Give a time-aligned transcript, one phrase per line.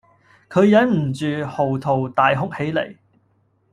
[0.49, 2.97] 佢忍唔住嚎啕大哭起嚟